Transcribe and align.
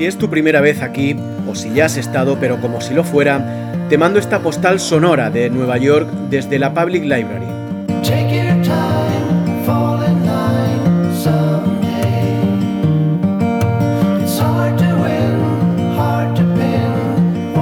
Si 0.00 0.06
es 0.06 0.16
tu 0.16 0.30
primera 0.30 0.62
vez 0.62 0.80
aquí, 0.80 1.14
o 1.46 1.54
si 1.54 1.74
ya 1.74 1.84
has 1.84 1.98
estado, 1.98 2.38
pero 2.40 2.58
como 2.58 2.80
si 2.80 2.94
lo 2.94 3.04
fuera, 3.04 3.86
te 3.90 3.98
mando 3.98 4.18
esta 4.18 4.38
postal 4.38 4.80
sonora 4.80 5.28
de 5.28 5.50
Nueva 5.50 5.76
York 5.76 6.08
desde 6.30 6.58
la 6.58 6.72
Public 6.72 7.02
Library. 7.02 7.59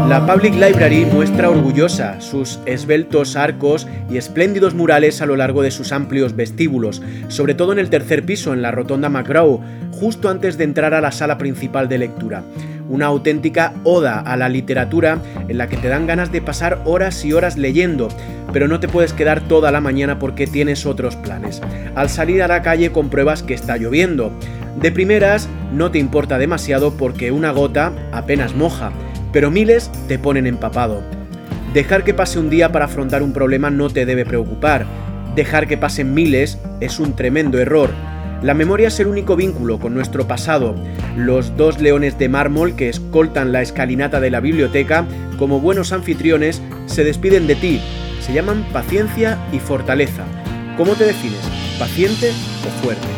La 0.09 0.25
Public 0.25 0.55
Library 0.55 1.05
muestra 1.05 1.51
orgullosa 1.51 2.19
sus 2.23 2.61
esbeltos 2.65 3.37
arcos 3.37 3.87
y 4.09 4.17
espléndidos 4.17 4.73
murales 4.73 5.21
a 5.21 5.27
lo 5.27 5.37
largo 5.37 5.61
de 5.61 5.71
sus 5.71 5.93
amplios 5.93 6.35
vestíbulos, 6.35 7.03
sobre 7.29 7.53
todo 7.53 7.73
en 7.73 7.79
el 7.79 7.91
tercer 7.91 8.25
piso, 8.25 8.55
en 8.55 8.63
la 8.63 8.71
rotonda 8.71 9.11
McGraw, 9.11 9.61
justo 9.93 10.31
antes 10.31 10.57
de 10.57 10.65
entrar 10.65 10.95
a 10.95 11.03
la 11.03 11.13
sala 11.13 11.37
principal 11.37 11.91
de 11.91 11.99
lectura. 11.99 12.43
Una 12.89 13.05
auténtica 13.05 13.75
oda 13.85 14.19
a 14.21 14.39
la 14.39 14.49
literatura 14.49 15.19
en 15.47 15.59
la 15.59 15.69
que 15.69 15.77
te 15.77 15.89
dan 15.89 16.07
ganas 16.07 16.33
de 16.33 16.41
pasar 16.41 16.81
horas 16.87 17.23
y 17.27 17.35
horas 17.35 17.59
leyendo, 17.59 18.09
pero 18.51 18.67
no 18.67 18.81
te 18.81 18.89
puedes 18.89 19.13
quedar 19.13 19.43
toda 19.43 19.71
la 19.71 19.83
mañana 19.83 20.19
porque 20.19 20.47
tienes 20.47 20.87
otros 20.87 21.17
planes. 21.17 21.61
Al 21.95 22.09
salir 22.09 22.43
a 22.43 22.49
la 22.49 22.63
calle 22.63 22.93
compruebas 22.93 23.43
que 23.43 23.53
está 23.53 23.77
lloviendo. 23.77 24.33
De 24.81 24.91
primeras 24.91 25.51
no 25.75 25.91
te 25.91 25.99
importa 25.99 26.39
demasiado 26.39 26.95
porque 26.95 27.31
una 27.31 27.51
gota 27.51 27.93
apenas 28.11 28.55
moja 28.55 28.91
pero 29.33 29.51
miles 29.51 29.91
te 30.09 30.19
ponen 30.19 30.47
empapado. 30.47 31.03
Dejar 31.75 32.05
que 32.05 32.15
pase 32.15 32.39
un 32.39 32.49
día 32.49 32.73
para 32.73 32.87
afrontar 32.87 33.23
un 33.23 33.33
problema 33.33 33.71
no 33.71 33.91
te 33.91 34.07
debe 34.07 34.25
preocupar. 34.25 34.87
Dejar 35.35 35.69
que 35.69 35.77
pasen 35.77 36.15
miles 36.15 36.59
es 36.81 36.99
un 36.99 37.15
tremendo 37.15 37.59
error. 37.59 37.91
La 38.43 38.55
memoria 38.55 38.89
es 38.89 39.01
el 39.01 39.09
único 39.09 39.37
vínculo 39.37 39.79
con 39.79 39.95
nuestro 39.95 40.27
pasado. 40.27 40.75
Los 41.17 41.57
dos 41.57 41.81
leones 41.81 42.19
de 42.19 42.29
mármol 42.29 42.77
que 42.77 42.89
escoltan 42.89 43.53
la 43.53 43.63
escalinata 43.63 44.21
de 44.21 44.31
la 44.31 44.41
biblioteca, 44.41 45.05
como 45.39 45.61
buenos 45.61 45.93
anfitriones, 45.93 46.63
se 46.87 47.05
despiden 47.05 47.47
de 47.47 47.57
ti. 47.57 47.81
Se 48.21 48.33
llaman 48.33 48.65
paciencia 48.73 49.39
y 49.53 49.59
fortaleza. 49.59 50.25
¿Cómo 50.77 50.95
te 50.95 51.05
defines? 51.05 51.41
¿Paciente 51.79 52.31
o 52.31 52.83
fuerte? 52.83 53.09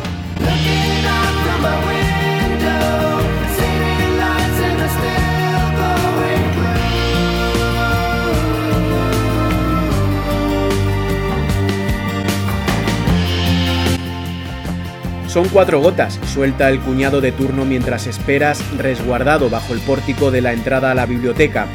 Son 15.30 15.48
cuatro 15.48 15.80
gotas, 15.80 16.18
suelta 16.26 16.68
el 16.70 16.80
cuñado 16.80 17.20
de 17.20 17.30
turno 17.30 17.64
mientras 17.64 18.08
esperas 18.08 18.64
resguardado 18.76 19.48
bajo 19.48 19.74
el 19.74 19.78
pórtico 19.78 20.32
de 20.32 20.40
la 20.40 20.52
entrada 20.52 20.90
a 20.90 20.94
la 20.96 21.06
biblioteca, 21.06 21.68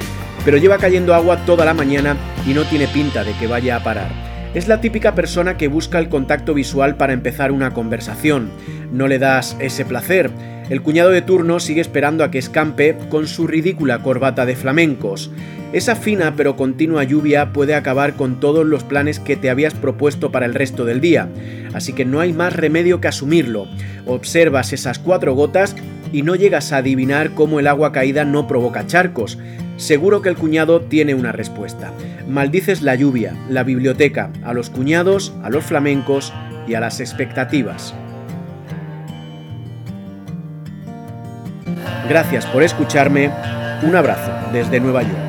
pero 0.44 0.58
lleva 0.58 0.78
cayendo 0.78 1.16
agua 1.16 1.46
toda 1.46 1.64
la 1.64 1.74
mañana 1.74 2.18
y 2.46 2.54
no 2.54 2.64
tiene 2.66 2.90
pinta 2.90 3.24
de 3.24 3.32
que 3.32 3.48
vaya 3.48 3.78
a 3.78 3.80
parar. 3.82 4.10
Es 4.54 4.68
la 4.68 4.82
típica 4.82 5.16
persona 5.16 5.56
que 5.56 5.70
busca 5.70 6.00
el 6.00 6.10
contacto 6.10 6.54
visual 6.54 6.98
para 6.98 7.14
empezar 7.14 7.54
una 7.54 7.74
conversación. 7.74 8.52
No 8.92 9.08
le 9.08 9.20
das 9.20 9.56
ese 9.60 9.86
placer. 9.86 10.32
El 10.70 10.82
cuñado 10.82 11.12
de 11.12 11.22
turno 11.22 11.62
sigue 11.62 11.80
esperando 11.80 12.26
a 12.26 12.32
que 12.32 12.40
escampe 12.40 12.98
con 13.10 13.26
su 13.26 13.48
ridícula 13.48 14.00
corbata 14.00 14.46
de 14.46 14.58
flamencos. 14.58 15.32
Esa 15.76 15.98
fina 15.98 16.36
pero 16.38 16.56
continua 16.56 17.04
lluvia 17.04 17.52
puede 17.52 17.76
acabar 17.76 18.14
con 18.14 18.40
todos 18.40 18.66
los 18.66 18.86
planes 18.86 19.20
que 19.20 19.36
te 19.36 19.50
habías 19.50 19.74
propuesto 19.74 20.32
para 20.32 20.46
el 20.46 20.54
resto 20.54 20.86
del 20.86 21.02
día, 21.02 21.28
así 21.74 21.92
que 21.92 22.06
no 22.06 22.22
hay 22.22 22.32
más 22.32 22.56
remedio 22.56 23.02
que 23.02 23.10
asumirlo. 23.10 23.68
Observas 24.06 24.72
esas 24.72 25.00
cuatro 25.00 25.36
gotas 25.36 25.76
y 26.14 26.22
no 26.22 26.36
llegas 26.36 26.72
a 26.72 26.78
adivinar 26.78 27.32
cómo 27.32 27.60
el 27.60 27.68
agua 27.68 27.92
caída 27.92 28.24
no 28.24 28.48
provoca 28.48 28.88
charcos. 28.88 29.38
Seguro 29.76 30.22
que 30.22 30.30
el 30.30 30.38
cuñado 30.38 30.80
tiene 30.80 31.14
una 31.14 31.34
respuesta. 31.34 31.92
Maldices 32.26 32.82
la 32.82 32.96
lluvia, 32.96 33.34
la 33.50 33.64
biblioteca, 33.64 34.32
a 34.46 34.54
los 34.54 34.70
cuñados, 34.70 35.34
a 35.44 35.50
los 35.50 35.66
flamencos 35.66 36.32
y 36.70 36.76
a 36.76 36.80
las 36.80 37.02
expectativas. 37.02 37.94
Gracias 42.08 42.46
por 42.46 42.64
escucharme. 42.64 43.30
Un 43.84 43.94
abrazo 43.94 44.32
desde 44.54 44.80
Nueva 44.80 45.04
York. 45.04 45.25